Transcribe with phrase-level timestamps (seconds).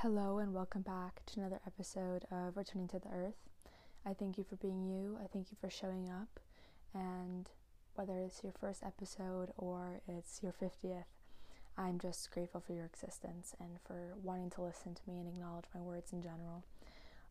[0.00, 3.48] Hello, and welcome back to another episode of Returning to the Earth.
[4.04, 5.16] I thank you for being you.
[5.24, 6.38] I thank you for showing up.
[6.92, 7.48] And
[7.94, 11.06] whether it's your first episode or it's your 50th,
[11.78, 15.64] I'm just grateful for your existence and for wanting to listen to me and acknowledge
[15.74, 16.62] my words in general.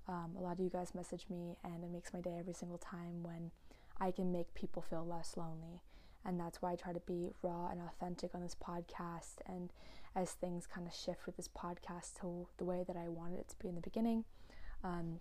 [0.07, 2.79] Um, a lot of you guys message me, and it makes my day every single
[2.79, 3.51] time when
[4.01, 5.81] I can make people feel less lonely.
[6.25, 9.35] And that's why I try to be raw and authentic on this podcast.
[9.45, 9.71] And
[10.15, 13.49] as things kind of shift with this podcast to the way that I wanted it
[13.49, 14.23] to be in the beginning.
[14.83, 15.19] Um,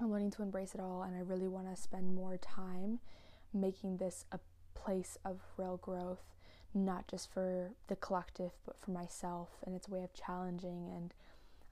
[0.00, 3.00] I'm learning to embrace it all, and I really want to spend more time
[3.52, 4.38] making this a
[4.74, 6.22] place of real growth,
[6.72, 9.48] not just for the collective, but for myself.
[9.66, 10.90] And it's a way of challenging.
[10.94, 11.12] And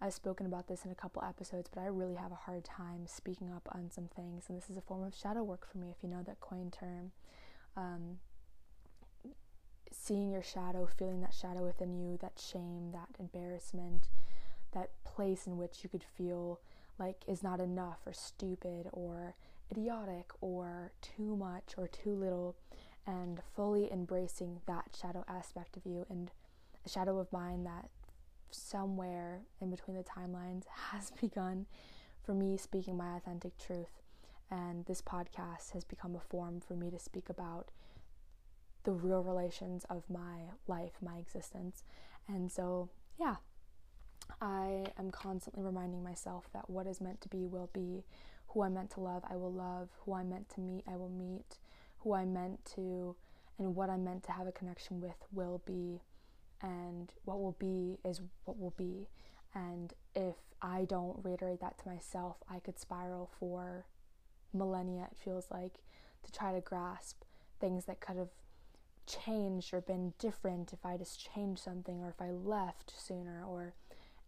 [0.00, 3.06] I've spoken about this in a couple episodes, but I really have a hard time
[3.06, 4.44] speaking up on some things.
[4.48, 6.70] And this is a form of shadow work for me, if you know that coin
[6.70, 7.12] term.
[7.76, 8.18] Um,
[9.90, 14.08] seeing your shadow, feeling that shadow within you, that shame, that embarrassment,
[14.72, 16.60] that place in which you could feel
[16.98, 19.34] like is not enough or stupid or
[19.70, 22.56] idiotic or too much or too little,
[23.06, 26.30] and fully embracing that shadow aspect of you and
[26.84, 27.88] a shadow of mine that
[28.50, 31.66] somewhere in between the timelines has begun
[32.22, 34.02] for me speaking my authentic truth.
[34.50, 37.70] And this podcast has become a form for me to speak about
[38.84, 41.84] the real relations of my life, my existence.
[42.28, 43.36] And so, yeah,
[44.40, 48.04] I am constantly reminding myself that what is meant to be will be,
[48.48, 51.10] who I'm meant to love, I will love, who I'm meant to meet, I will
[51.10, 51.58] meet,
[51.98, 53.14] who I'm meant to,
[53.58, 56.00] and what I'm meant to have a connection with will be,
[56.62, 59.08] and what will be is what will be.
[59.54, 63.86] And if I don't reiterate that to myself, I could spiral for
[64.52, 65.74] millennia, it feels like,
[66.24, 67.22] to try to grasp
[67.60, 68.30] things that could have
[69.10, 73.74] changed or been different if I just changed something or if I left sooner or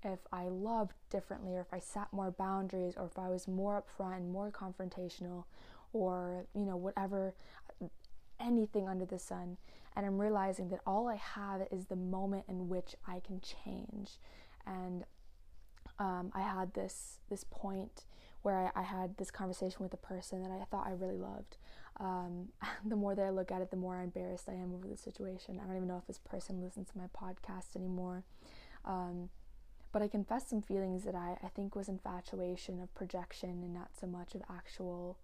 [0.02, 3.82] if I loved differently or if I set more boundaries or if I was more
[3.82, 5.44] upfront and more confrontational
[5.92, 7.34] or you know whatever
[8.40, 9.56] anything under the sun.
[9.94, 14.12] And I'm realizing that all I have is the moment in which I can change.
[14.66, 15.04] And
[15.98, 18.04] um, I had this this point
[18.42, 21.58] where I, I, had this conversation with a person that I thought I really loved
[22.02, 22.48] um,
[22.84, 25.60] the more that I look at it, the more embarrassed I am over the situation.
[25.62, 28.24] I don't even know if this person listens to my podcast anymore.
[28.84, 29.30] Um,
[29.92, 33.90] but I confessed some feelings that I, I think was infatuation of projection and not
[33.98, 35.18] so much of actual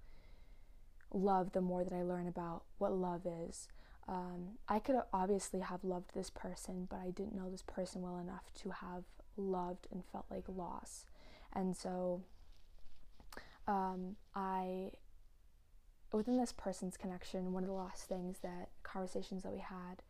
[1.12, 3.68] love the more that I learn about what love is.
[4.06, 8.18] Um, I could obviously have loved this person, but I didn't know this person well
[8.18, 9.04] enough to have
[9.36, 11.06] loved and felt like loss.
[11.52, 12.22] And so
[13.66, 14.92] um, I
[16.12, 20.02] within this person's connection, one of the last things that conversations that we had,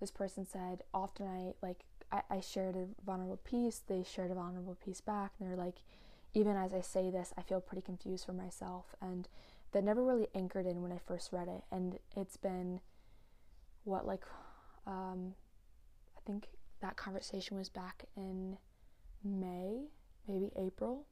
[0.00, 4.34] this person said, often I like I, I shared a vulnerable piece, they shared a
[4.34, 5.76] vulnerable piece back, and they're like,
[6.34, 9.28] even as I say this, I feel pretty confused for myself, and
[9.72, 12.80] that never really anchored in when I first read it, and it's been
[13.84, 14.24] what like
[14.86, 15.34] um,
[16.16, 16.48] I think
[16.80, 18.58] that conversation was back in
[19.24, 19.84] May,
[20.26, 21.06] maybe April.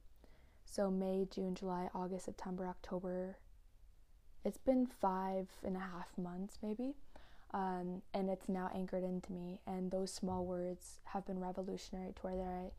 [0.65, 3.37] So May, June, July, August, September, October,
[4.43, 6.93] it's been five and a half months maybe
[7.53, 9.59] um, and it's now anchored into me.
[9.67, 12.71] And those small words have been revolutionary to whether i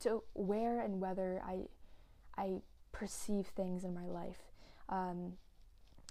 [0.00, 1.58] to where and whether i
[2.36, 2.60] i
[2.92, 4.52] perceive things in my life.
[4.88, 5.34] Um,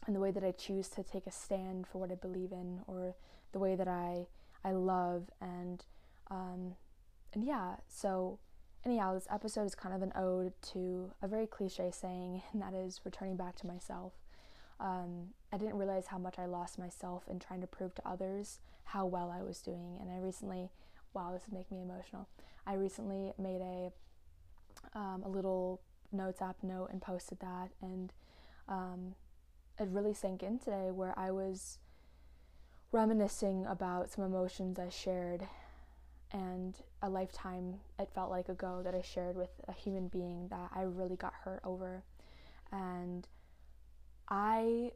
[0.07, 2.79] and the way that i choose to take a stand for what i believe in
[2.87, 3.15] or
[3.51, 4.25] the way that i
[4.63, 5.83] i love and
[6.31, 6.75] um,
[7.33, 8.39] and yeah so
[8.85, 12.73] anyhow this episode is kind of an ode to a very cliche saying and that
[12.73, 14.13] is returning back to myself
[14.79, 18.59] um, I didn't realize how much I lost myself in trying to prove to others
[18.85, 19.97] how well I was doing.
[19.99, 20.69] And I recently,
[21.13, 22.27] wow, this is making me emotional.
[22.65, 23.91] I recently made a
[24.97, 25.81] um, a little
[26.11, 28.13] notes app note and posted that, and
[28.67, 29.15] um,
[29.79, 31.79] it really sank in today where I was
[32.91, 35.47] reminiscing about some emotions I shared
[36.31, 40.69] and a lifetime it felt like ago that I shared with a human being that
[40.75, 42.03] I really got hurt over
[42.71, 43.27] and
[44.29, 44.91] I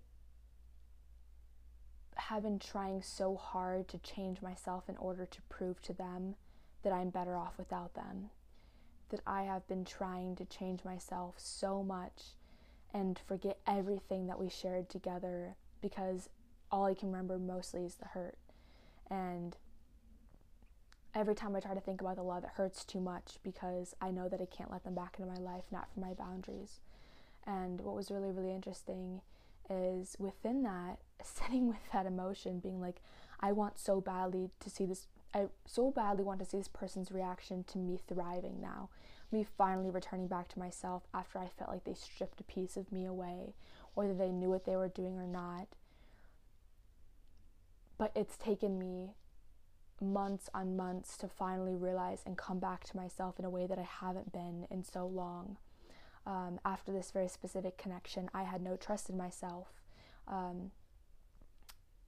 [2.15, 6.35] have been trying so hard to change myself in order to prove to them
[6.83, 8.29] that I'm better off without them.
[9.09, 12.35] That I have been trying to change myself so much
[12.93, 16.29] and forget everything that we shared together because
[16.71, 18.37] all I can remember mostly is the hurt.
[19.09, 19.57] And
[21.15, 24.11] every time I try to think about the love, it hurts too much because I
[24.11, 26.79] know that I can't let them back into my life, not for my boundaries.
[27.45, 29.21] And what was really, really interesting
[29.69, 33.01] is within that, sitting with that emotion, being like,
[33.39, 37.11] I want so badly to see this I so badly want to see this person's
[37.11, 38.89] reaction to me thriving now,
[39.31, 42.91] me finally returning back to myself after I felt like they stripped a piece of
[42.91, 43.55] me away,
[43.95, 45.67] whether they knew what they were doing or not.
[47.97, 49.15] But it's taken me
[49.99, 53.79] months on months to finally realize and come back to myself in a way that
[53.79, 55.57] I haven't been in so long.
[56.25, 59.67] Um, after this very specific connection, I had no trust in myself.
[60.27, 60.71] Um,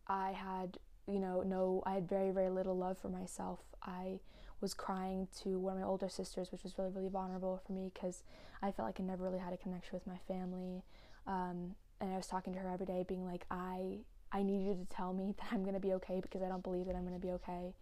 [0.08, 0.78] I had,
[1.08, 3.60] you know, no, I had very, very little love for myself.
[3.84, 4.20] I
[4.62, 7.92] was crying to one of my older sisters, which was really, really vulnerable for me
[7.94, 8.24] because
[8.62, 10.84] I felt like I never really had a connection with my family.
[11.28, 14.00] Um, and I was talking to her every day, being like, I,
[14.32, 16.64] I need you to tell me that I'm going to be okay because I don't
[16.64, 17.74] believe that I'm going to be okay.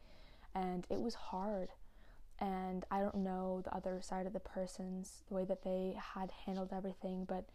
[0.56, 1.70] And it was hard.
[2.44, 6.30] And I don't know the other side of the person's, the way that they had
[6.46, 7.24] handled everything.
[7.24, 7.46] But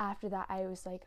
[0.00, 1.02] after that, I was like,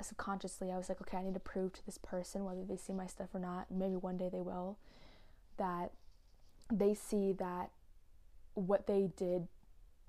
[0.00, 2.92] subconsciously, I was like, okay, I need to prove to this person, whether they see
[2.92, 4.78] my stuff or not, maybe one day they will,
[5.58, 5.92] that
[6.72, 7.70] they see that
[8.54, 9.46] what they did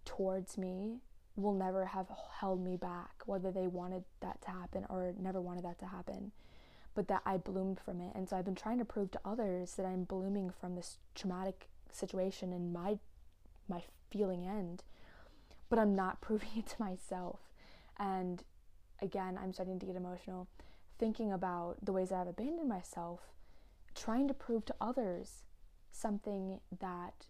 [0.03, 0.97] towards me
[1.35, 2.07] will never have
[2.39, 6.31] held me back, whether they wanted that to happen or never wanted that to happen,
[6.95, 8.13] but that I bloomed from it.
[8.15, 11.67] And so I've been trying to prove to others that I'm blooming from this traumatic
[11.95, 12.97] situation and my
[13.67, 14.83] my feeling end,
[15.69, 17.39] but I'm not proving it to myself.
[17.97, 18.43] And
[19.01, 20.47] again, I'm starting to get emotional
[20.99, 23.19] thinking about the ways that I've abandoned myself,
[23.95, 25.43] trying to prove to others
[25.91, 27.27] something that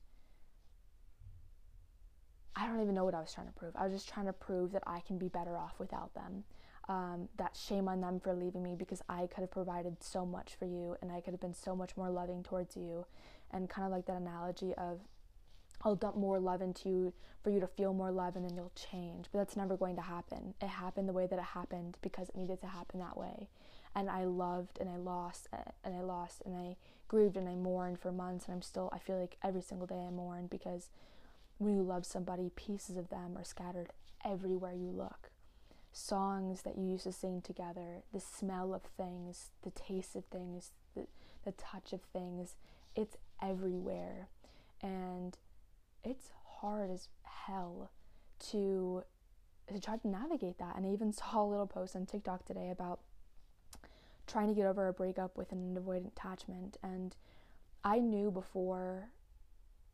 [2.55, 3.75] I don't even know what I was trying to prove.
[3.75, 6.43] I was just trying to prove that I can be better off without them.
[6.89, 10.55] Um, that shame on them for leaving me because I could have provided so much
[10.59, 13.05] for you and I could have been so much more loving towards you.
[13.53, 14.99] And kind of like that analogy of
[15.83, 17.13] I'll dump more love into you
[17.43, 19.27] for you to feel more love and then you'll change.
[19.31, 20.53] But that's never going to happen.
[20.61, 23.49] It happened the way that it happened because it needed to happen that way.
[23.95, 26.77] And I loved and I lost uh, and I lost and I
[27.07, 30.05] grieved and I mourned for months and I'm still I feel like every single day
[30.07, 30.89] I mourn because
[31.57, 33.89] when you love somebody, pieces of them are scattered
[34.25, 35.29] everywhere you look.
[35.91, 40.71] Songs that you used to sing together, the smell of things, the taste of things,
[40.95, 41.05] the,
[41.45, 42.55] the touch of things,
[42.95, 44.29] it's everywhere.
[44.81, 45.37] And
[46.03, 46.29] it's
[46.59, 47.91] hard as hell
[48.51, 49.03] to
[49.71, 50.75] to try to navigate that.
[50.75, 52.99] And I even saw a little post on TikTok today about
[54.27, 56.77] trying to get over a breakup with an avoidant attachment.
[56.83, 57.15] And
[57.83, 59.09] I knew before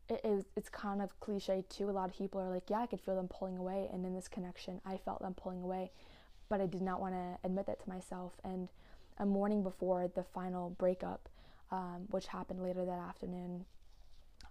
[0.08, 1.88] it is it's kind of cliche too.
[1.88, 4.14] A lot of people are like, yeah, I could feel them pulling away, and in
[4.14, 5.92] this connection, I felt them pulling away,
[6.48, 8.32] but I did not want to admit that to myself.
[8.44, 8.68] And
[9.18, 11.28] a morning before the final breakup,
[11.70, 13.64] um, which happened later that afternoon,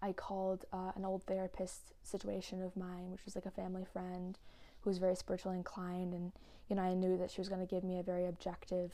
[0.01, 4.37] I called uh, an old therapist situation of mine, which was like a family friend
[4.81, 6.31] who was very spiritually inclined, and
[6.69, 8.91] you know I knew that she was going to give me a very objective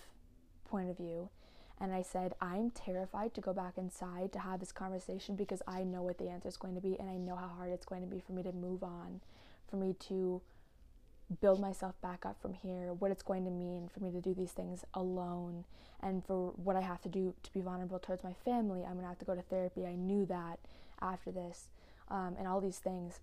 [0.65, 1.29] point of view.
[1.79, 5.83] And I said, I'm terrified to go back inside to have this conversation because I
[5.83, 8.01] know what the answer is going to be, and I know how hard it's going
[8.01, 9.19] to be for me to move on,
[9.69, 10.41] for me to
[11.41, 14.33] build myself back up from here, what it's going to mean for me to do
[14.33, 15.65] these things alone,
[16.01, 18.83] and for what I have to do to be vulnerable towards my family.
[18.83, 19.85] I'm going to have to go to therapy.
[19.85, 20.59] I knew that
[21.01, 21.69] after this,
[22.09, 23.19] um, and all these things.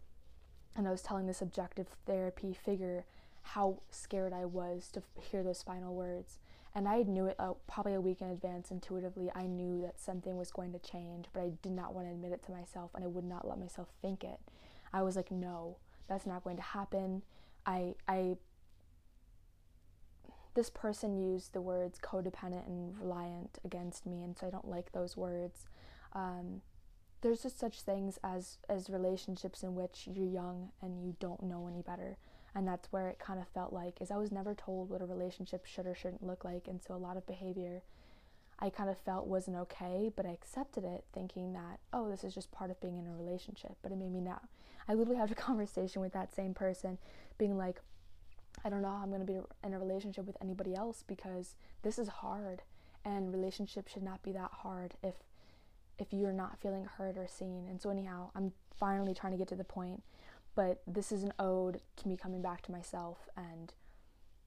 [0.75, 3.04] And I was telling this objective therapy figure
[3.43, 6.38] how scared I was to hear those final words.
[6.75, 9.31] And I knew it uh, probably a week in advance intuitively.
[9.34, 12.32] I knew that something was going to change, but I did not want to admit
[12.32, 14.40] it to myself and I would not let myself think it.
[14.93, 15.76] I was like, no,
[16.08, 17.22] that's not going to happen.
[17.66, 18.36] I, I,
[20.54, 24.92] this person used the words codependent and reliant against me, and so I don't like
[24.92, 25.66] those words.
[26.12, 26.62] Um,
[27.22, 31.66] there's just such things as as relationships in which you're young and you don't know
[31.69, 32.19] any better
[32.54, 35.06] and that's where it kind of felt like is i was never told what a
[35.06, 37.82] relationship should or shouldn't look like and so a lot of behavior
[38.58, 42.34] i kind of felt wasn't okay but i accepted it thinking that oh this is
[42.34, 44.40] just part of being in a relationship but it made me now
[44.89, 46.98] i literally had a conversation with that same person
[47.39, 47.81] being like
[48.65, 51.55] i don't know how i'm going to be in a relationship with anybody else because
[51.82, 52.62] this is hard
[53.05, 55.15] and relationships should not be that hard if
[55.98, 57.67] if you're not feeling heard or seen.
[57.69, 60.03] And so, anyhow, I'm finally trying to get to the point,
[60.55, 63.72] but this is an ode to me coming back to myself, and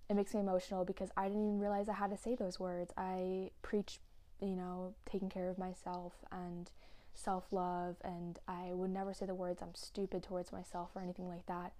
[0.09, 2.93] it makes me emotional because I didn't even realize I had to say those words.
[2.97, 3.99] I preach,
[4.41, 6.69] you know, taking care of myself and
[7.15, 11.27] self love, and I would never say the words I'm stupid towards myself or anything
[11.27, 11.73] like that,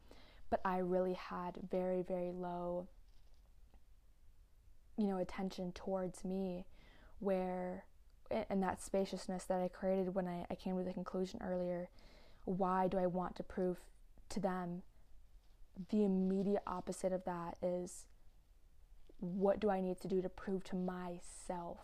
[0.50, 2.88] but I really had very, very low,
[4.98, 6.66] you know, attention towards me
[7.20, 7.86] where
[8.50, 11.90] and that spaciousness that I created when I, I came to the conclusion earlier
[12.46, 13.78] why do I want to prove
[14.30, 14.84] to them?
[15.90, 18.06] The immediate opposite of that is
[19.20, 21.80] what do I need to do to prove to myself?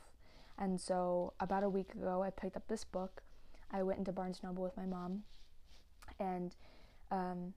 [0.58, 3.24] And so, about a week ago, I picked up this book.
[3.72, 5.24] I went into Barnes Noble with my mom,
[6.20, 6.56] and
[7.10, 7.54] um,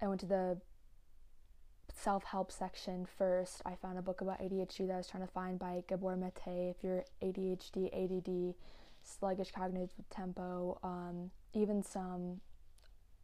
[0.00, 0.58] I went to the
[1.92, 3.62] self help section first.
[3.64, 6.32] I found a book about ADHD that I was trying to find by Gabor Mate.
[6.46, 8.54] If you're ADHD, ADD,
[9.02, 12.40] sluggish cognitive with tempo, um, even some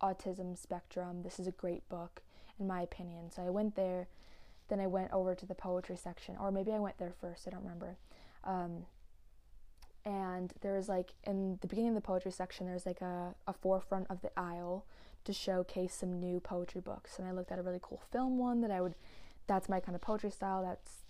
[0.02, 2.22] autism spectrum, this is a great book
[2.60, 3.30] in my opinion.
[3.34, 4.06] So I went there,
[4.68, 7.50] then I went over to the poetry section, or maybe I went there first, I
[7.50, 7.96] don't remember.
[8.44, 8.84] Um,
[10.04, 13.52] and there was like in the beginning of the poetry section, there's like a, a
[13.52, 14.86] forefront of the aisle
[15.24, 17.18] to showcase some new poetry books.
[17.18, 18.94] And I looked at a really cool film one that I would,
[19.46, 20.62] that's my kind of poetry style.
[20.62, 21.04] That's,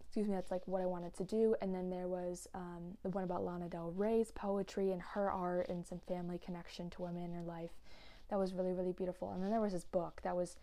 [0.00, 1.56] excuse me, that's like what I wanted to do.
[1.62, 5.68] And then there was um, the one about Lana Del Rey's poetry and her art
[5.68, 7.70] and some family connection to women in her life.
[8.28, 9.32] That was really, really beautiful.
[9.32, 10.56] And then there was this book that was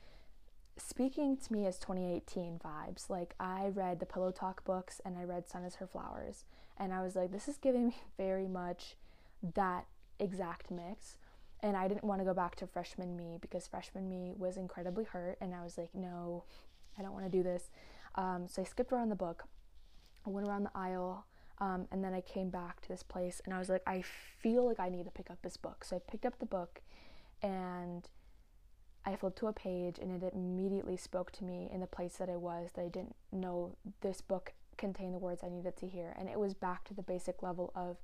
[0.78, 3.10] speaking to me as 2018 vibes.
[3.10, 6.44] Like I read the Pillow Talk books and I read Sun and Her Flowers.
[6.78, 8.96] And I was like, this is giving me very much
[9.54, 9.86] that
[10.20, 11.18] exact mix
[11.66, 15.04] and I didn't want to go back to freshman me because freshman me was incredibly
[15.04, 16.44] hurt, and I was like, no,
[16.98, 17.72] I don't want to do this.
[18.14, 19.46] Um, so I skipped around the book,
[20.28, 21.26] I went around the aisle,
[21.60, 24.64] um, and then I came back to this place, and I was like, I feel
[24.64, 25.84] like I need to pick up this book.
[25.84, 26.82] So I picked up the book,
[27.42, 28.08] and
[29.04, 32.30] I flipped to a page, and it immediately spoke to me in the place that
[32.30, 36.16] I was that I didn't know this book contained the words I needed to hear.
[36.18, 37.98] And it was back to the basic level of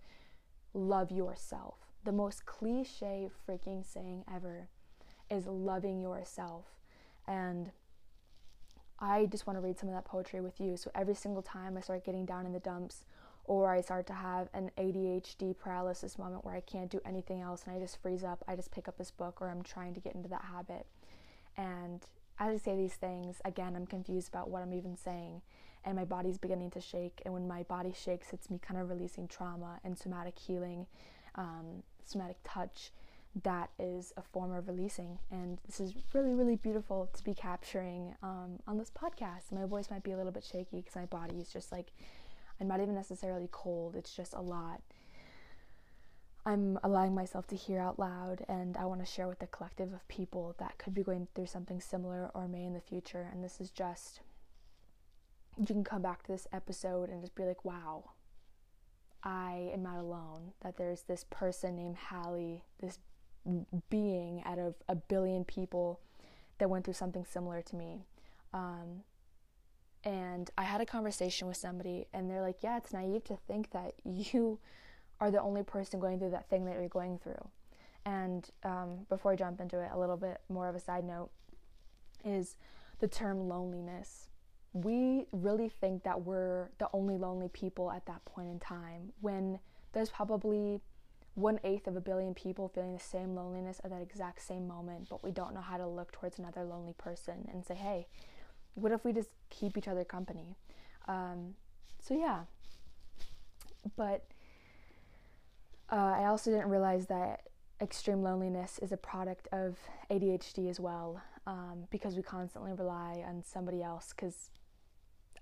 [0.74, 4.68] love yourself the most cliche freaking saying ever
[5.30, 6.66] is loving yourself.
[7.28, 7.72] And
[9.00, 10.78] I just want to read some of that poetry with you.
[10.78, 13.06] So every single time I start getting down in the dumps,
[13.46, 17.64] or I start to have an ADHD paralysis moment where I can't do anything else
[17.66, 20.00] and I just freeze up, I just pick up this book or I'm trying to
[20.00, 20.86] get into that habit.
[21.58, 22.06] And
[22.40, 25.42] as I say these things, again, I'm confused about what I'm even saying.
[25.84, 27.22] And my body's beginning to shake.
[27.26, 30.86] And when my body shakes, it's me kind of releasing trauma and somatic healing
[31.36, 32.92] um, somatic touch
[33.44, 35.18] that is a form of releasing.
[35.32, 39.52] And this is really, really beautiful to be capturing um, on this podcast.
[39.52, 41.92] My voice might be a little bit shaky because my body is just like,
[42.60, 44.82] I'm not even necessarily cold, it's just a lot.
[46.46, 49.94] I'm allowing myself to hear out loud, and I want to share with the collective
[49.94, 53.30] of people that could be going through something similar or may in the future.
[53.32, 54.22] And this is just,
[55.58, 58.12] you can come back to this episode and just be like, wow,
[59.24, 63.00] I am not alone, that there's this person named Hallie, this
[63.90, 66.00] being out of a billion people
[66.58, 68.06] that went through something similar to me.
[68.54, 69.04] Um,
[70.04, 73.72] and I had a conversation with somebody, and they're like, Yeah, it's naive to think
[73.72, 74.60] that you
[75.20, 77.48] are the only person going through that thing that you're going through.
[78.06, 81.30] And um, before I jump into it, a little bit more of a side note
[82.26, 82.56] is
[83.00, 84.31] the term loneliness
[84.74, 89.60] we really think that we're the only lonely people at that point in time when
[89.94, 90.80] there's probably
[91.36, 95.08] one eighth of a billion people feeling the same loneliness at that exact same moment,
[95.10, 98.08] but we don't know how to look towards another lonely person and say, hey,
[98.76, 100.56] what if we just keep each other company?
[101.08, 101.56] Um,
[102.00, 102.42] so, yeah.
[103.96, 104.26] But
[105.90, 107.48] uh, I also didn't realize that
[107.82, 109.78] extreme loneliness is a product of
[110.10, 114.50] ADHD as well um, because we constantly rely on somebody else because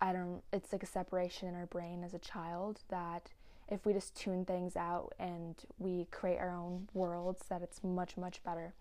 [0.01, 3.31] I don't, it's like a separation in our brain as a child that
[3.69, 8.17] if we just tune things out and we create our own worlds, that it's much,
[8.17, 8.73] much better.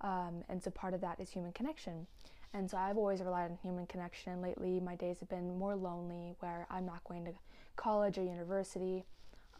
[0.00, 2.06] Um, and so part of that is human connection.
[2.52, 4.32] And so I've always relied on human connection.
[4.32, 7.32] And lately, my days have been more lonely where I'm not going to
[7.76, 9.04] college or university.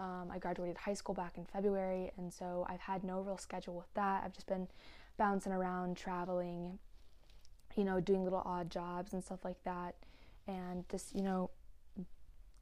[0.00, 3.74] Um, I graduated high school back in February, and so I've had no real schedule
[3.74, 4.22] with that.
[4.24, 4.68] I've just been
[5.16, 6.78] bouncing around, traveling,
[7.76, 9.94] you know, doing little odd jobs and stuff like that
[10.46, 11.50] and just you know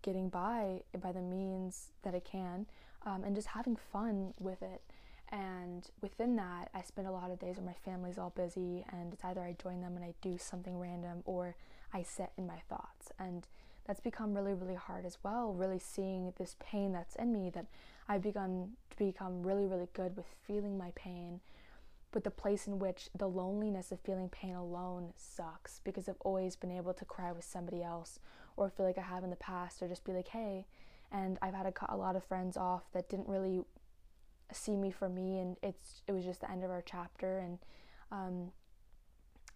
[0.03, 2.67] getting by by the means that I can
[3.07, 4.83] um, and just having fun with it.
[5.31, 9.13] And within that I spend a lot of days where my family's all busy and
[9.13, 11.57] it's either I join them and I do something random or
[11.95, 13.13] I sit in my thoughts.
[13.19, 13.47] And
[13.87, 17.67] that's become really really hard as well really seeing this pain that's in me that
[18.09, 21.41] I've begun to become really really good with feeling my pain
[22.13, 26.55] but the place in which the loneliness of feeling pain alone sucks because I've always
[26.57, 28.21] been able to cry with somebody else
[28.57, 30.67] or feel like I have in the past or just be like, hey.
[31.11, 33.65] And I've had a, a lot of friends off that didn't really
[34.53, 37.59] see me for me, and it's it was just the end of our chapter, and
[38.11, 38.53] um,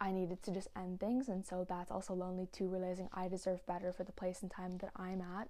[0.00, 2.66] I needed to just end things, and so that's also lonely too.
[2.66, 5.48] Realizing I deserve better for the place and time that I'm at,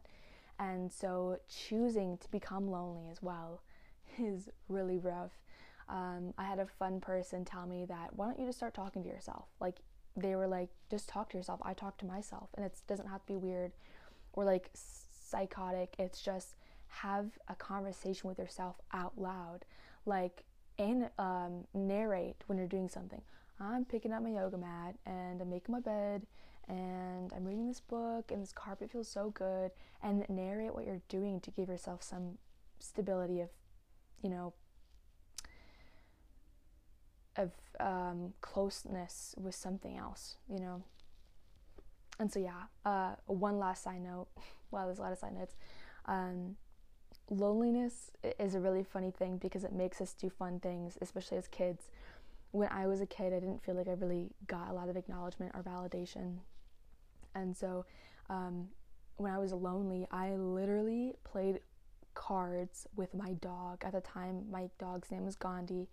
[0.58, 3.62] and so choosing to become lonely as well
[4.18, 5.32] is really rough
[5.88, 9.02] um, I had a fun person tell me that why don't you just start talking
[9.02, 9.46] to yourself?
[9.60, 9.76] Like
[10.16, 11.60] they were like, just talk to yourself.
[11.62, 13.72] I talk to myself, and it doesn't have to be weird
[14.32, 15.94] or like psychotic.
[15.98, 16.56] It's just
[16.88, 19.64] have a conversation with yourself out loud
[20.04, 20.44] like
[20.78, 23.20] and um, narrate when you're doing something
[23.60, 26.22] i'm picking up my yoga mat and i'm making my bed
[26.68, 29.70] and i'm reading this book and this carpet feels so good
[30.02, 32.38] and narrate what you're doing to give yourself some
[32.78, 33.48] stability of
[34.22, 34.52] you know
[37.38, 37.50] of
[37.80, 40.82] um, closeness with something else you know?
[42.18, 44.26] And so yeah uh, one last side note
[44.70, 45.54] wow there's a lot of side notes.
[46.06, 46.56] Um,
[47.28, 51.48] loneliness is a really funny thing because it makes us do fun things especially as
[51.48, 51.90] kids.
[52.52, 54.96] When i was a kid i didn't feel like i really got a lot of
[54.96, 56.38] acknowledgement or validation.
[57.34, 57.84] And so
[58.30, 58.68] um,
[59.16, 61.60] when i was lonely i literally played
[62.14, 63.82] cards with my dog.
[63.84, 65.86] At the time my dog's name was gandhi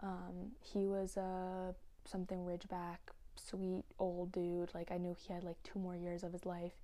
[0.00, 1.74] um, he was a
[2.04, 2.98] something ridgeback
[3.38, 4.70] sweet old dude.
[4.74, 6.74] Like I knew he had like two more years of his life,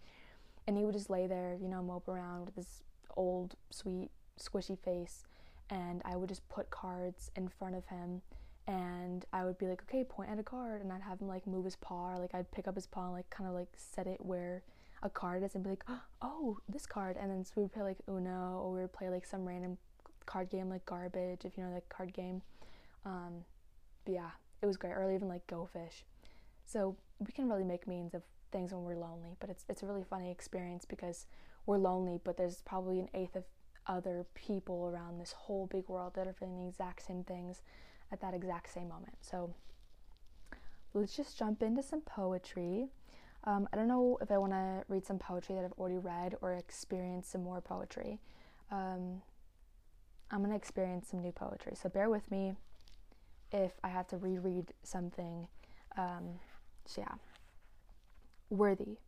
[0.67, 2.83] and he would just lay there, you know, mope around with his
[3.17, 5.25] old sweet squishy face,
[5.71, 8.23] and I would just put cards in front of him.
[8.67, 11.47] And I would be like, okay, point at a card, and I'd have him like
[11.47, 13.69] move his paw, or like I'd pick up his paw and like kind of like
[13.77, 14.63] set it where
[15.03, 15.85] a card is, and be like,
[16.23, 19.11] oh, this card, and then so we would play like Uno, or we would play
[19.11, 19.77] like some random
[20.25, 22.41] card game like Garbage, if you know that card game.
[23.05, 23.45] Um,
[24.05, 24.31] but yeah,
[24.63, 24.93] it was great.
[24.93, 26.05] Or even like Go Fish.
[26.65, 29.87] So we can really make means of things when we're lonely, but it's it's a
[29.87, 31.27] really funny experience because
[31.67, 33.45] we're lonely, but there's probably an eighth of
[33.87, 37.61] other people around this whole big world that are feeling the exact same things
[38.13, 39.17] at that exact same moment.
[39.21, 39.55] So
[40.95, 42.87] let's just jump into some poetry.
[43.45, 46.37] Um, I don't know if I want to read some poetry that I've already read
[46.41, 48.21] or experience some more poetry.
[48.71, 49.21] Um,
[50.31, 52.55] I'm going to experience some new poetry, so bear with me
[53.55, 55.47] if I have to reread something.
[55.97, 56.41] Um,
[56.85, 57.15] so, yeah.
[58.51, 58.99] Worthy.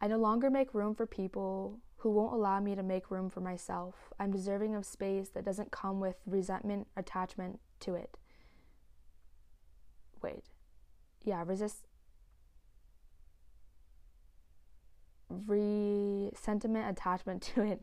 [0.00, 3.40] I no longer make room for people who won't allow me to make room for
[3.40, 4.12] myself.
[4.18, 8.16] I'm deserving of space that doesn't come with resentment attachment to it.
[10.22, 10.44] Wait.
[11.24, 11.86] Yeah, resist
[15.28, 17.82] re sentiment attachment to it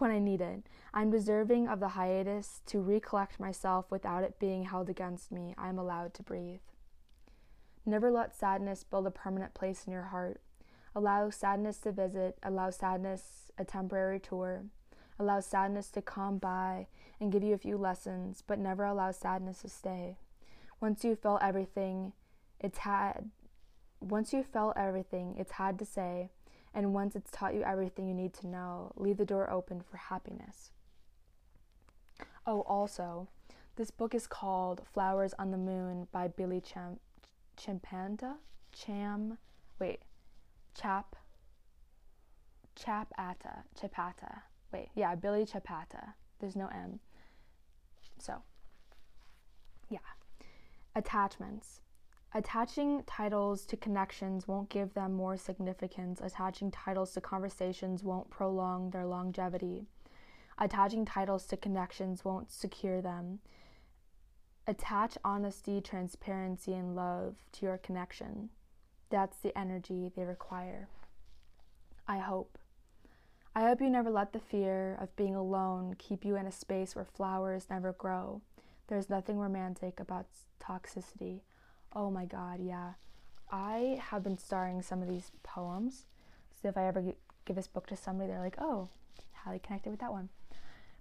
[0.00, 0.64] when I need it.
[0.92, 5.54] I'm deserving of the hiatus to recollect myself without it being held against me.
[5.56, 6.60] I am allowed to breathe.
[7.86, 10.40] Never let sadness build a permanent place in your heart.
[10.94, 14.64] Allow sadness to visit, allow sadness a temporary tour.
[15.18, 16.86] Allow sadness to come by
[17.20, 20.16] and give you a few lessons, but never allow sadness to stay.
[20.80, 22.12] Once you felt everything,
[22.58, 23.30] it's had
[24.00, 26.30] once you felt everything, it's had to say,
[26.74, 29.96] and once it's taught you everything you need to know, leave the door open for
[29.96, 30.70] happiness.
[32.46, 33.28] Oh, also,
[33.76, 37.00] this book is called Flowers on the Moon by Billy Cham-
[37.56, 38.36] Chimpanta?
[38.72, 39.38] Cham.
[39.78, 40.00] Wait.
[40.74, 41.16] Chap.
[42.76, 43.64] Chapata.
[43.78, 44.42] Chapata.
[44.72, 44.88] Wait.
[44.94, 46.14] Yeah, Billy Chapata.
[46.38, 47.00] There's no M.
[48.18, 48.42] So,
[49.88, 49.98] yeah.
[50.94, 51.80] Attachments.
[52.32, 56.20] Attaching titles to connections won't give them more significance.
[56.22, 59.86] Attaching titles to conversations won't prolong their longevity.
[60.56, 63.40] Attaching titles to connections won't secure them.
[64.68, 68.50] Attach honesty, transparency, and love to your connection.
[69.08, 70.88] That's the energy they require.
[72.06, 72.58] I hope.
[73.56, 76.94] I hope you never let the fear of being alone keep you in a space
[76.94, 78.42] where flowers never grow.
[78.86, 80.26] There's nothing romantic about
[80.62, 81.40] toxicity.
[81.94, 82.92] Oh my god, yeah.
[83.50, 86.04] I have been starring some of these poems.
[86.60, 87.02] So if I ever
[87.44, 88.88] give this book to somebody, they're like, oh,
[89.32, 90.28] highly connected with that one.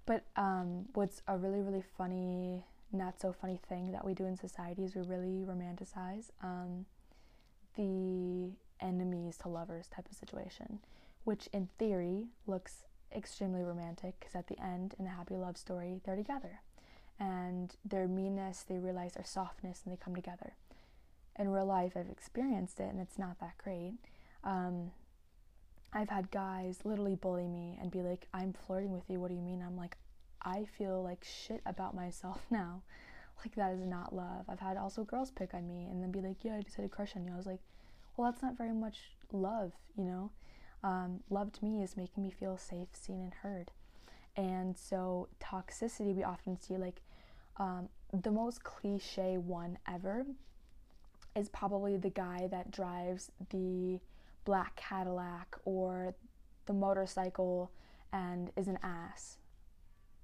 [0.06, 4.36] But um, what's a really, really funny not so funny thing that we do in
[4.36, 6.86] society is we really romanticize um,
[7.76, 10.80] the enemies to lovers type of situation,
[11.24, 12.84] which in theory looks
[13.16, 16.62] extremely romantic because at the end, in a happy love story, they're together.
[17.20, 20.54] And their meanness, they realize their softness and they come together.
[21.40, 23.94] In real life, I've experienced it and it's not that great.
[24.44, 24.92] Um,
[25.92, 29.20] I've had guys literally bully me and be like, I'm flirting with you.
[29.20, 29.64] What do you mean?
[29.66, 29.98] I'm like,
[30.42, 32.84] I feel like shit about myself now.
[33.40, 34.46] Like that is not love.
[34.50, 36.84] I've had also girls pick on me and then be like, "Yeah, I just had
[36.84, 37.62] a crush on you." I was like,
[38.18, 40.32] "Well, that's not very much love, you know."
[40.84, 41.22] Um,
[41.62, 43.72] me is making me feel safe, seen, and heard.
[44.36, 47.02] And so toxicity, we often see like
[47.58, 50.26] um, the most cliche one ever
[51.36, 54.00] is probably the guy that drives the
[54.46, 56.16] black Cadillac or
[56.66, 57.72] the motorcycle
[58.12, 59.38] and is an ass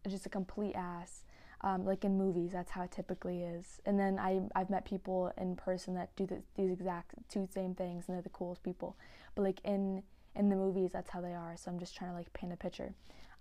[0.10, 1.24] just a complete ass.
[1.62, 3.82] Um, like in movies, that's how it typically is.
[3.86, 7.74] And then I I've met people in person that do the, these exact two same
[7.74, 8.98] things, and they're the coolest people.
[9.36, 10.04] But like in
[10.36, 11.56] in the movies, that's how they are.
[11.58, 12.94] So I'm just trying to like paint a picture.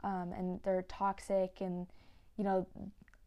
[0.03, 1.87] um, and they're toxic and
[2.37, 2.66] you know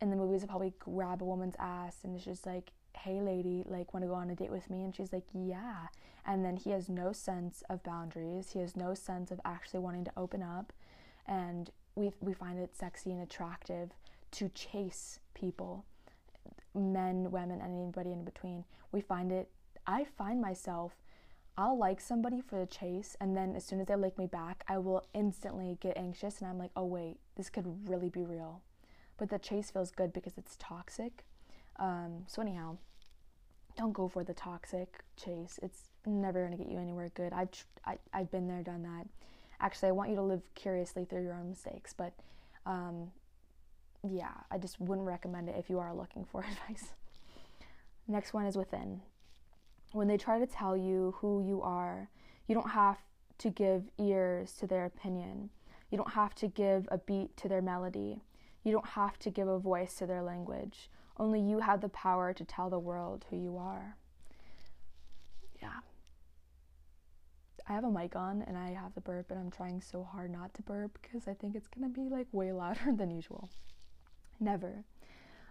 [0.02, 3.63] in the movies they probably grab a woman's ass and it's just like hey lady
[3.67, 4.83] like want to go on a date with me?
[4.83, 5.88] And she's like yeah.
[6.25, 8.51] And then he has no sense of boundaries.
[8.51, 10.73] He has no sense of actually wanting to open up.
[11.25, 13.91] And we we find it sexy and attractive
[14.31, 15.86] to chase people
[16.75, 18.63] men women anybody in between.
[18.91, 19.49] We find it
[19.89, 20.97] i find myself
[21.57, 24.63] I'll like somebody for the chase, and then as soon as they like me back,
[24.67, 28.62] I will instantly get anxious and I'm like, oh, wait, this could really be real.
[29.17, 31.25] But the chase feels good because it's toxic.
[31.77, 32.77] Um, so, anyhow,
[33.77, 35.59] don't go for the toxic chase.
[35.61, 37.33] It's never going to get you anywhere good.
[37.33, 37.49] I've,
[37.85, 39.07] I, I've been there, done that.
[39.59, 42.13] Actually, I want you to live curiously through your own mistakes, but
[42.65, 43.11] um,
[44.07, 46.89] yeah, I just wouldn't recommend it if you are looking for advice.
[48.07, 49.01] Next one is within
[49.91, 52.09] when they try to tell you who you are,
[52.47, 52.97] you don't have
[53.39, 55.49] to give ears to their opinion.
[55.89, 58.21] You don't have to give a beat to their melody.
[58.63, 60.89] You don't have to give a voice to their language.
[61.19, 63.97] Only you have the power to tell the world who you are.
[65.62, 65.80] Yeah.
[67.67, 70.32] I have a mic on and I have the burp, and I'm trying so hard
[70.32, 73.49] not to burp because I think it's gonna be like way louder than usual.
[74.39, 74.84] Never.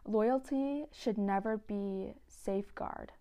[0.07, 3.13] Loyalty should never be safeguard.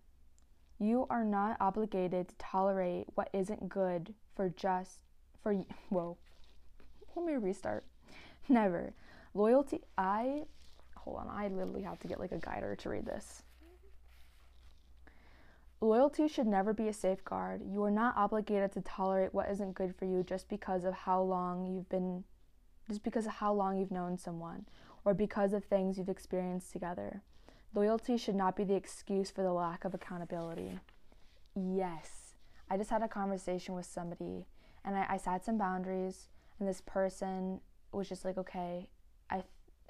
[0.78, 5.02] You are not obligated to tolerate what isn't good for just
[5.42, 5.52] for
[5.88, 6.16] whoa.
[7.16, 7.84] Let me restart.
[8.48, 8.94] Never.
[9.34, 10.44] Loyalty I
[11.06, 13.44] hold on, I literally have to get like a guider to read this.
[15.80, 17.62] Loyalty should never be a safeguard.
[17.64, 21.22] You are not obligated to tolerate what isn't good for you just because of how
[21.22, 22.24] long you've been
[22.88, 24.66] just because of how long you've known someone
[25.04, 27.22] or because of things you've experienced together.
[27.74, 30.78] Loyalty should not be the excuse for the lack of accountability.
[31.54, 32.34] Yes.
[32.70, 34.46] I just had a conversation with somebody
[34.86, 37.60] and I, I set some boundaries, and this person
[37.92, 38.86] was just like, okay,
[39.28, 39.42] I,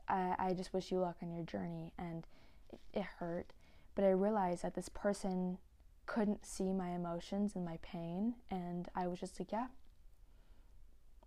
[0.09, 1.93] I, I just wish you luck on your journey.
[1.99, 2.27] And
[2.73, 3.53] it, it hurt.
[3.95, 5.59] But I realized that this person
[6.07, 8.35] couldn't see my emotions and my pain.
[8.51, 9.67] And I was just like, yeah,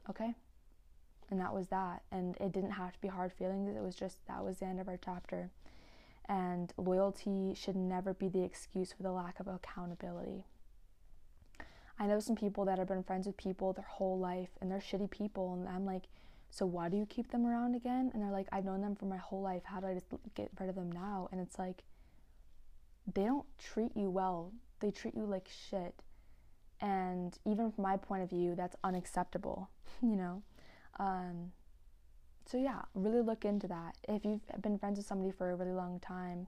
[0.10, 0.34] okay.
[1.30, 2.04] And that was that.
[2.12, 3.76] And it didn't have to be hard feelings.
[3.76, 5.50] It was just that was the end of our chapter
[6.30, 10.46] and loyalty should never be the excuse for the lack of accountability.
[11.98, 14.78] I know some people that have been friends with people their whole life and they're
[14.78, 16.04] shitty people, and I'm like,
[16.50, 18.12] so why do you keep them around again?
[18.14, 19.64] And they're like, I've known them for my whole life.
[19.66, 21.30] How do I just get rid of them now?
[21.32, 21.84] And it's like,
[23.14, 25.94] they don't treat you well, they treat you like shit.
[26.82, 29.70] And even from my point of view, that's unacceptable,
[30.02, 30.42] you know?
[31.00, 31.52] Um,
[32.46, 33.96] so yeah, really look into that.
[34.08, 36.48] If you've been friends with somebody for a really long time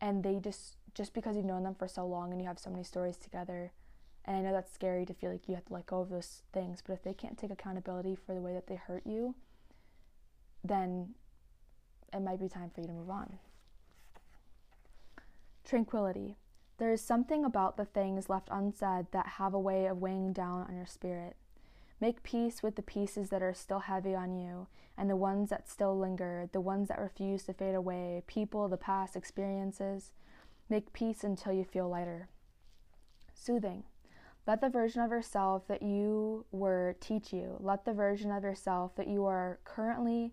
[0.00, 2.70] and they just just because you've known them for so long and you have so
[2.70, 3.72] many stories together,
[4.28, 6.42] and I know that's scary to feel like you have to let go of those
[6.52, 9.34] things, but if they can't take accountability for the way that they hurt you,
[10.62, 11.14] then
[12.12, 13.38] it might be time for you to move on.
[15.64, 16.36] Tranquility.
[16.76, 20.66] There is something about the things left unsaid that have a way of weighing down
[20.68, 21.36] on your spirit.
[21.98, 24.66] Make peace with the pieces that are still heavy on you
[24.98, 28.76] and the ones that still linger, the ones that refuse to fade away, people, the
[28.76, 30.12] past experiences.
[30.68, 32.28] Make peace until you feel lighter.
[33.32, 33.84] Soothing.
[34.48, 37.58] Let the version of yourself that you were teach you.
[37.60, 40.32] Let the version of yourself that you are currently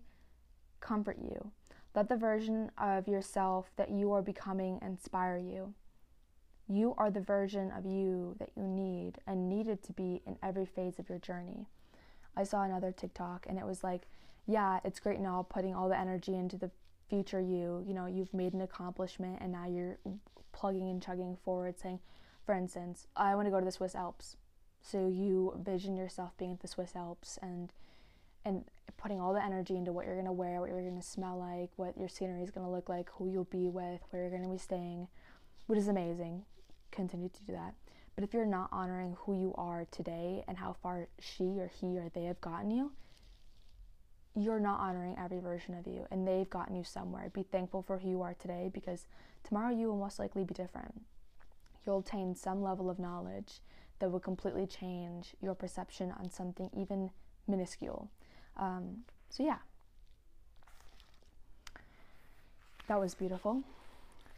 [0.80, 1.52] comfort you.
[1.94, 5.74] Let the version of yourself that you are becoming inspire you.
[6.66, 10.64] You are the version of you that you need and needed to be in every
[10.64, 11.66] phase of your journey.
[12.34, 14.06] I saw another TikTok and it was like,
[14.46, 16.70] yeah, it's great now putting all the energy into the
[17.10, 17.84] future you.
[17.86, 19.98] You know, you've made an accomplishment and now you're
[20.52, 22.00] plugging and chugging forward saying,
[22.46, 24.36] for instance, I want to go to the Swiss Alps.
[24.80, 27.72] So you vision yourself being at the Swiss Alps and
[28.44, 28.64] and
[28.96, 31.98] putting all the energy into what you're to wear, what you're to smell like, what
[31.98, 35.08] your scenery is to look like, who you'll be with, where you're to be staying,
[35.66, 36.44] which is amazing
[36.96, 37.74] continue to do that.
[38.14, 41.98] But if you're not honoring who you are today and how far she or he
[41.98, 42.92] or they have gotten you,
[44.34, 47.30] you're not honoring every version of you and they've gotten you somewhere.
[47.32, 49.06] Be thankful for who you are today because
[49.44, 51.02] tomorrow you will most likely be different.
[51.86, 53.60] You'll obtain some level of knowledge
[53.98, 57.10] that will completely change your perception on something even
[57.46, 58.10] minuscule.
[58.56, 59.58] Um, so, yeah.
[62.88, 63.62] That was beautiful.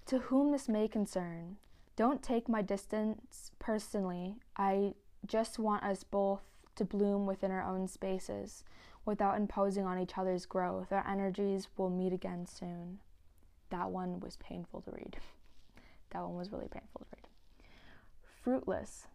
[0.06, 1.56] To whom this may concern,
[1.96, 4.36] don't take my distance personally.
[4.56, 4.94] I
[5.26, 6.42] just want us both
[6.76, 8.64] to bloom within our own spaces
[9.04, 10.92] without imposing on each other's growth.
[10.92, 13.00] Our energies will meet again soon.
[13.70, 15.16] That one was painful to read.
[16.10, 17.17] that one was really painful to read.
[18.48, 19.06] Fruitless.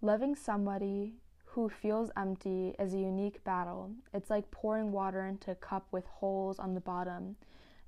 [0.00, 1.12] Loving somebody
[1.44, 3.90] who feels empty is a unique battle.
[4.14, 7.36] It's like pouring water into a cup with holes on the bottom.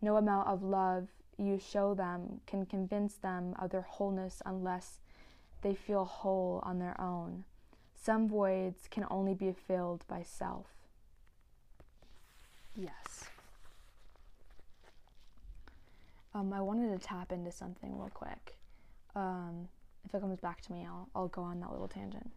[0.02, 4.98] No amount of love you show them can convince them of their wholeness unless
[5.62, 7.44] they feel whole on their own.
[7.96, 10.66] Some voids can only be filled by self.
[12.76, 13.24] Yes.
[16.34, 18.58] Um, I wanted to tap into something real quick.
[19.16, 19.68] Um,
[20.04, 22.30] if it comes back to me, I'll, I'll go on that little tangent.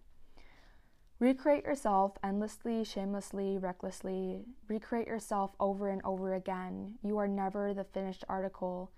[1.20, 4.42] Recreate yourself endlessly, shamelessly, recklessly.
[4.68, 7.00] Recreate yourself over and over again.
[7.04, 8.92] You are never the finished article,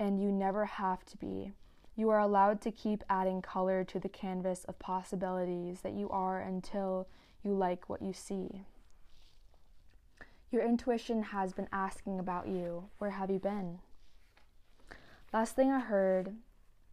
[0.00, 1.52] and you never have to be.
[1.94, 6.40] You are allowed to keep adding color to the canvas of possibilities that you are
[6.40, 7.06] until
[7.44, 8.64] you like what you see.
[10.50, 12.88] Your intuition has been asking about you.
[12.98, 13.78] Where have you been?
[15.32, 16.34] Last thing I heard,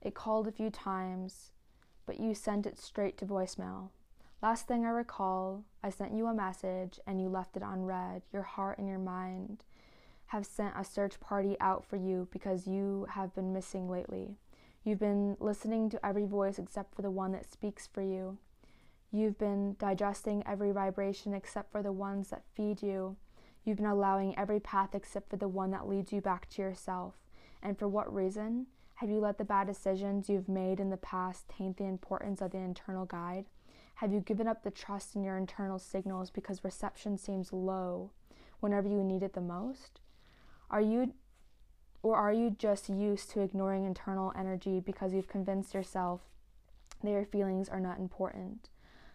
[0.01, 1.51] it called a few times
[2.09, 3.89] but you sent it straight to voicemail.
[4.41, 8.23] Last thing I recall, I sent you a message and you left it unread.
[8.33, 9.63] Your heart and your mind
[10.25, 14.37] have sent a search party out for you because you have been missing lately.
[14.83, 18.39] You've been listening to every voice except for the one that speaks for you.
[19.11, 23.17] You've been digesting every vibration except for the ones that feed you.
[23.63, 27.13] You've been allowing every path except for the one that leads you back to yourself.
[27.61, 28.65] And for what reason?
[28.99, 32.51] Have you let the bad decisions you've made in the past taint the importance of
[32.51, 33.45] the internal guide?
[33.95, 38.11] Have you given up the trust in your internal signals because reception seems low
[38.59, 40.01] whenever you need it the most?
[40.69, 41.13] Are you
[42.03, 46.19] or are you just used to ignoring internal energy because you've convinced yourself
[47.01, 48.67] that your feelings are not important?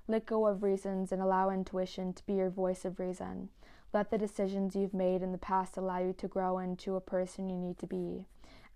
[0.09, 3.51] Let go of reasons and allow intuition to be your voice of reason.
[3.93, 7.51] Let the decisions you've made in the past allow you to grow into a person
[7.51, 8.25] you need to be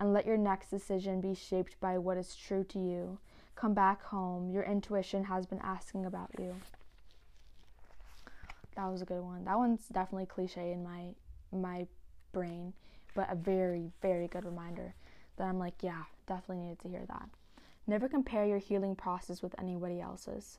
[0.01, 3.19] and let your next decision be shaped by what is true to you.
[3.57, 4.51] Come back home.
[4.51, 6.55] Your intuition has been asking about you.
[8.77, 9.45] That was a good one.
[9.45, 11.15] That one's definitely cliche in my
[11.51, 11.87] my
[12.33, 12.73] brain,
[13.15, 14.95] but a very very good reminder
[15.37, 17.29] that I'm like, yeah, definitely needed to hear that.
[17.89, 20.59] Never compare your healing process with anybody else's.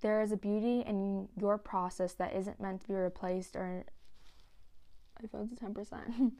[0.00, 3.84] There is a beauty in your process that isn't meant to be replaced or
[5.22, 6.32] I found to 10%.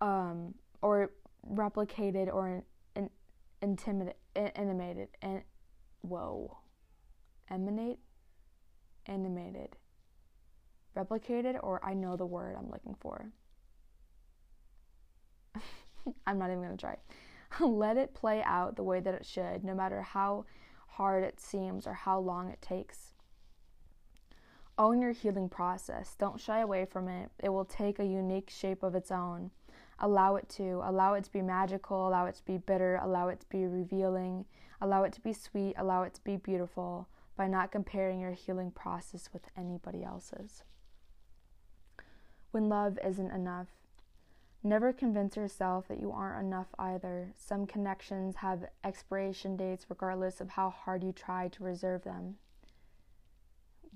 [0.00, 1.12] um, or
[1.46, 2.62] replicated or an
[2.94, 3.10] in,
[3.62, 5.42] intimidated, animated, and
[6.02, 6.58] whoa,
[7.50, 7.98] emanate,
[9.06, 9.76] animated,
[10.96, 13.30] replicated, or I know the word I'm looking for.
[16.26, 16.96] I'm not even gonna try.
[17.60, 20.44] Let it play out the way that it should, no matter how
[20.88, 23.12] hard it seems or how long it takes.
[24.76, 26.14] Own your healing process.
[26.18, 27.30] Don't shy away from it.
[27.40, 29.50] It will take a unique shape of its own
[30.00, 33.40] allow it to allow it to be magical allow it to be bitter allow it
[33.40, 34.44] to be revealing
[34.80, 37.08] allow it to be sweet allow it to be beautiful
[37.38, 40.64] by not comparing your healing process with anybody else's.
[42.50, 43.68] When love isn't enough
[44.64, 47.32] never convince yourself that you aren't enough either.
[47.36, 52.36] Some connections have expiration dates regardless of how hard you try to reserve them.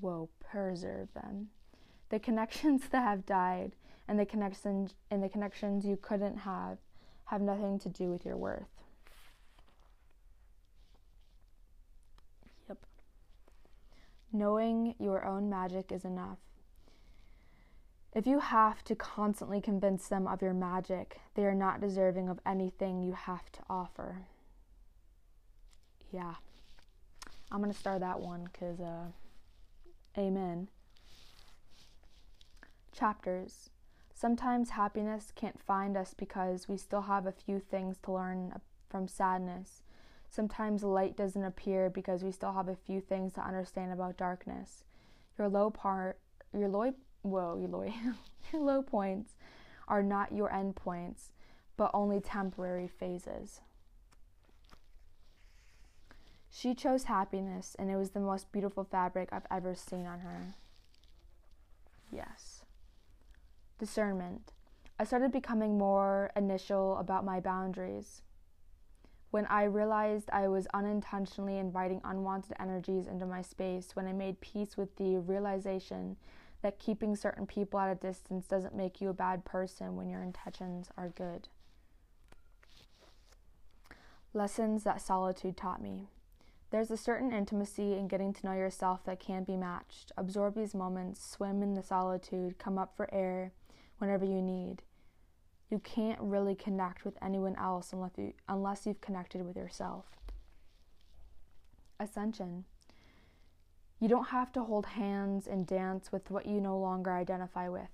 [0.01, 1.49] Whoa preserve them.
[2.11, 3.73] The connections that have died
[4.13, 6.77] and the connections and the connections you couldn't have
[7.25, 8.69] have nothing to do with your worth.
[12.69, 12.77] Yep.
[14.31, 16.37] Knowing your own magic is enough.
[18.15, 22.39] If you have to constantly convince them of your magic, they are not deserving of
[22.45, 24.27] anything you have to offer.
[26.13, 26.35] Yeah.
[27.51, 29.07] I'm going to start that one because, uh,
[30.19, 30.69] amen.
[32.95, 33.71] Chapters
[34.15, 38.53] Sometimes happiness can't find us because we still have a few things to learn
[38.89, 39.83] from sadness.
[40.29, 44.85] Sometimes light doesn't appear because we still have a few things to understand about darkness.
[45.39, 46.19] Your low part,
[46.53, 47.83] your low, whoa, your low,
[48.53, 49.35] your low points
[49.89, 51.33] are not your end points,
[51.77, 53.61] but only temporary phases.
[56.51, 60.55] She chose happiness, and it was the most beautiful fabric I've ever seen on her.
[62.11, 62.52] Yes
[63.83, 64.53] discernment.
[65.01, 68.23] I started becoming more initial about my boundaries.
[69.33, 74.41] When I realized I was unintentionally inviting unwanted energies into my space, when I made
[74.41, 76.17] peace with the realization
[76.63, 80.23] that keeping certain people at a distance doesn't make you a bad person when your
[80.23, 81.49] intentions are good.
[84.33, 86.07] Lessons that solitude taught me.
[86.71, 90.13] There's a certain intimacy in getting to know yourself that can't be matched.
[90.17, 93.51] Absorb these moments, swim in the solitude, come up for air,
[94.03, 94.83] whenever you need.
[95.71, 100.07] You can't really connect with anyone else unless, you, unless you've connected with yourself.
[102.01, 102.65] Ascension.
[104.01, 107.89] You don't have to hold hands and dance with what you no longer identify with.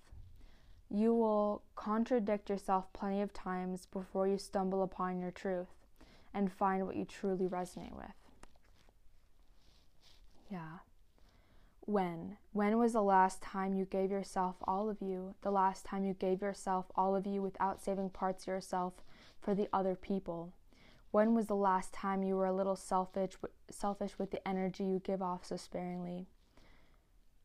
[0.90, 5.68] You will contradict yourself plenty of times before you stumble upon your truth
[6.32, 8.16] and find what you truly resonate with.
[10.50, 10.78] Yeah.
[11.88, 12.36] When?
[12.52, 15.34] When was the last time you gave yourself all of you?
[15.40, 19.02] The last time you gave yourself all of you without saving parts of yourself
[19.40, 20.52] for the other people?
[21.12, 23.38] When was the last time you were a little selfish
[23.70, 26.26] selfish with the energy you give off so sparingly?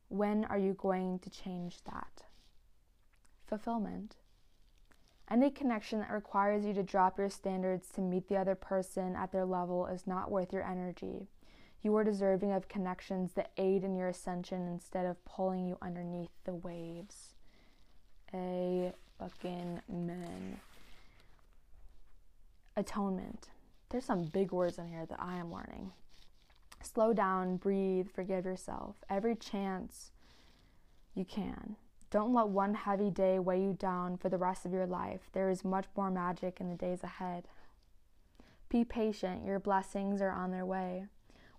[0.10, 2.24] When are you going to change that?
[3.48, 4.18] Fulfillment.
[5.32, 9.32] Any connection that requires you to drop your standards to meet the other person at
[9.32, 11.30] their level is not worth your energy.
[11.84, 16.32] You are deserving of connections that aid in your ascension instead of pulling you underneath
[16.46, 17.36] the waves.
[18.34, 20.62] A fucking men.
[22.78, 23.50] Atonement.
[23.90, 25.92] There's some big words in here that I am learning.
[26.82, 28.96] Slow down, breathe, forgive yourself.
[29.10, 30.12] Every chance
[31.14, 31.76] you can.
[32.10, 35.22] Don't let one heavy day weigh you down for the rest of your life.
[35.34, 37.44] There is much more magic in the days ahead.
[38.70, 41.08] Be patient, your blessings are on their way.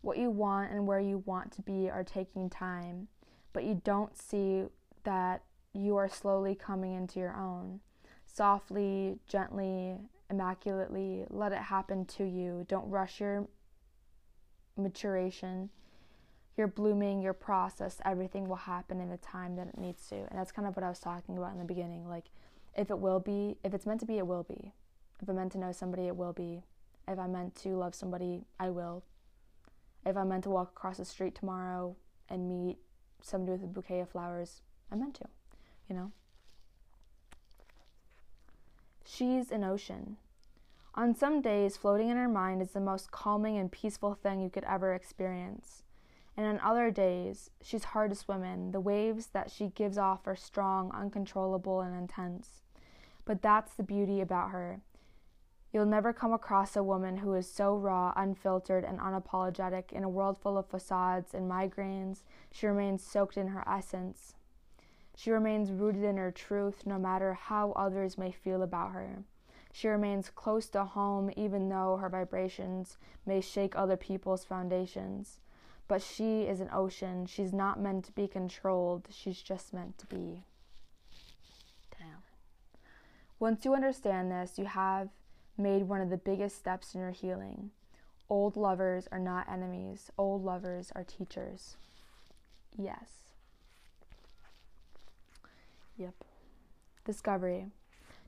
[0.04, 3.08] What you want and where you want to be are taking time,
[3.54, 4.64] but you don't see
[5.04, 7.80] that you are slowly coming into your own.
[8.26, 9.96] Softly, gently,
[10.28, 11.24] immaculately.
[11.30, 12.66] Let it happen to you.
[12.68, 13.48] Don't rush your
[14.76, 15.70] maturation,
[16.58, 17.96] your blooming, your process.
[18.04, 20.16] Everything will happen in the time that it needs to.
[20.16, 22.06] And that's kind of what I was talking about in the beginning.
[22.06, 22.26] Like,
[22.76, 24.74] if it will be, if it's meant to be, it will be.
[25.22, 26.62] If I'm meant to know somebody, it will be.
[27.08, 29.02] If I'm meant to love somebody, I will.
[30.06, 31.96] If I'm meant to walk across the street tomorrow
[32.28, 32.78] and meet
[33.22, 35.28] somebody with a bouquet of flowers, I'm meant to,
[35.88, 36.12] you know?
[39.04, 40.16] She's an ocean.
[40.94, 44.50] On some days, floating in her mind is the most calming and peaceful thing you
[44.50, 45.82] could ever experience.
[46.36, 48.72] And on other days, she's hard to swim in.
[48.72, 52.62] The waves that she gives off are strong, uncontrollable, and intense.
[53.24, 54.80] But that's the beauty about her.
[55.74, 59.90] You'll never come across a woman who is so raw, unfiltered, and unapologetic.
[59.90, 64.36] In a world full of facades and migraines, she remains soaked in her essence.
[65.16, 69.24] She remains rooted in her truth no matter how others may feel about her.
[69.72, 75.40] She remains close to home even though her vibrations may shake other people's foundations.
[75.88, 77.26] But she is an ocean.
[77.26, 80.44] She's not meant to be controlled, she's just meant to be.
[81.98, 82.22] Damn.
[83.40, 85.08] Once you understand this, you have
[85.56, 87.70] made one of the biggest steps in your healing.
[88.28, 91.76] Old lovers are not enemies, old lovers are teachers.
[92.76, 93.08] Yes.
[95.96, 96.14] Yep.
[97.04, 97.66] Discovery.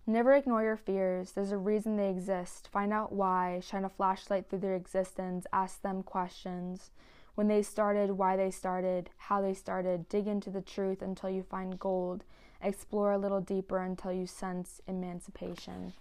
[0.07, 1.33] Never ignore your fears.
[1.33, 2.69] There's a reason they exist.
[2.71, 3.61] Find out why.
[3.61, 5.47] Shine a flashlight through their existence.
[5.53, 6.91] Ask them questions.
[7.35, 10.09] When they started, why they started, how they started.
[10.09, 12.23] Dig into the truth until you find gold.
[12.62, 15.93] Explore a little deeper until you sense emancipation.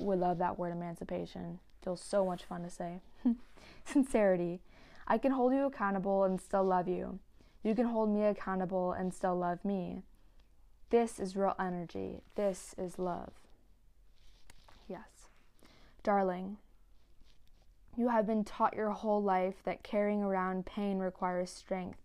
[0.00, 1.58] We love that word emancipation.
[1.82, 3.00] Feels so much fun to say.
[3.84, 4.60] Sincerity.
[5.06, 7.18] I can hold you accountable and still love you.
[7.62, 10.02] You can hold me accountable and still love me.
[10.90, 12.22] This is real energy.
[12.34, 13.32] This is love.
[14.88, 15.28] Yes.
[16.02, 16.56] Darling,
[17.96, 21.98] you have been taught your whole life that carrying around pain requires strength.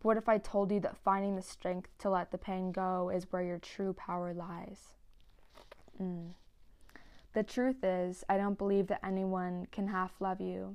[0.00, 3.10] But what if I told you that finding the strength to let the pain go
[3.10, 4.94] is where your true power lies?
[6.00, 6.30] Mm.
[7.38, 10.74] The truth is, I don't believe that anyone can half love you.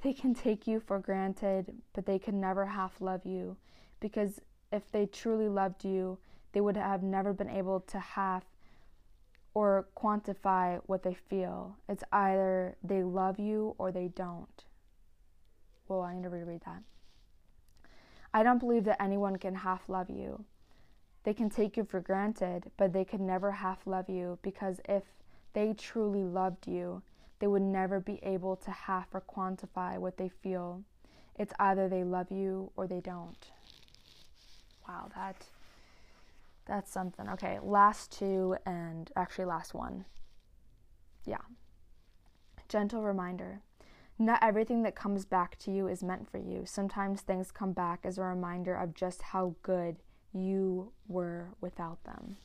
[0.00, 3.56] They can take you for granted, but they can never half love you
[3.98, 6.18] because if they truly loved you,
[6.52, 8.44] they would have never been able to half
[9.54, 11.74] or quantify what they feel.
[11.88, 14.66] It's either they love you or they don't.
[15.88, 16.84] Well, I need to reread that.
[18.32, 20.44] I don't believe that anyone can half love you.
[21.24, 25.02] They can take you for granted, but they could never half love you because if
[25.52, 27.02] they truly loved you,
[27.38, 30.82] they would never be able to half or quantify what they feel.
[31.36, 33.50] It's either they love you or they don't.
[34.88, 35.44] Wow, that
[36.66, 37.28] that's something.
[37.30, 40.04] Okay, last two and actually last one.
[41.24, 41.38] Yeah.
[42.68, 43.62] Gentle reminder.
[44.18, 46.64] Not everything that comes back to you is meant for you.
[46.66, 49.96] Sometimes things come back as a reminder of just how good
[50.32, 52.36] you were without them.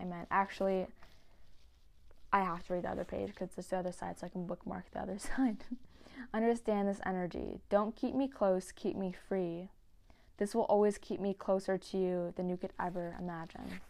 [0.00, 0.26] Amen.
[0.30, 0.86] Actually,
[2.32, 4.46] I have to read the other page because it's the other side so I can
[4.46, 5.58] bookmark the other side.
[6.32, 7.60] Understand this energy.
[7.70, 9.68] Don't keep me close, keep me free.
[10.38, 13.80] This will always keep me closer to you than you could ever imagine.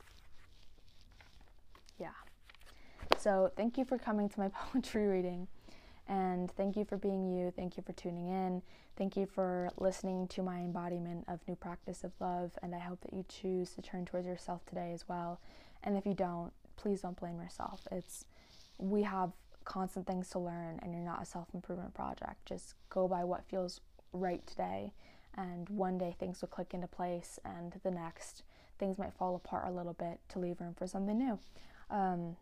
[1.99, 2.09] Yeah.
[3.19, 5.49] So, thank you for coming to my poetry reading.
[6.07, 7.51] And thank you for being you.
[7.51, 8.63] Thank you for tuning in.
[8.97, 12.53] Thank you for listening to my embodiment of new practice of love.
[12.63, 15.41] And I hope that you choose to turn towards yourself today as well.
[15.83, 17.87] And if you don't, please don't blame yourself.
[17.91, 18.27] It's
[18.79, 19.33] we have
[19.65, 22.45] constant things to learn and you're not a self-improvement project.
[22.47, 23.81] Just go by what feels
[24.13, 24.93] right today
[25.37, 28.43] and one day things will click into place and the next
[28.79, 31.39] things might fall apart a little bit to leave room for something new.
[31.91, 32.37] Um,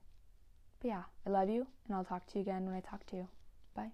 [0.80, 3.16] but yeah, I love you and I'll talk to you again when I talk to
[3.16, 3.28] you.
[3.74, 3.92] Bye.